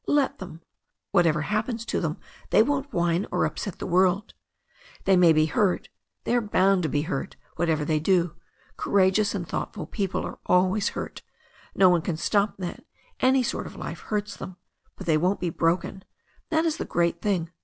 Let 0.07 0.39
them. 0.39 0.61
Whatever 1.11 1.41
happens 1.41 1.85
to 1.85 2.01
them 2.01 2.17
they 2.49 2.63
won't 2.63 2.91
whine 2.91 3.27
or 3.31 3.45
upset 3.45 3.77
the 3.77 3.85
world. 3.85 4.33
They 5.05 5.15
may 5.15 5.31
be 5.31 5.45
hurt— 5.45 5.89
they 6.23 6.35
are 6.35 6.41
bound 6.41 6.81
to 6.81 6.89
be 6.89 7.03
hurt 7.03 7.35
whatever 7.57 7.85
they 7.85 7.99
do, 7.99 8.33
courageous 8.77 9.35
and 9.35 9.47
thoughtful 9.47 9.85
people 9.85 10.25
are 10.25 10.39
always 10.47 10.89
hurt, 10.97 11.21
no 11.75 11.87
one 11.87 12.01
can 12.01 12.17
stop 12.17 12.57
that, 12.57 12.83
any 13.19 13.43
sort 13.43 13.67
of 13.67 13.75
life 13.75 13.99
hurts 13.99 14.35
them— 14.35 14.55
^but 14.99 15.05
they 15.05 15.17
won't 15.17 15.39
be 15.39 15.51
broken. 15.51 16.03
That 16.49 16.65
is 16.65 16.77
the 16.77 16.85
great 16.85 17.21
thing. 17.21 17.51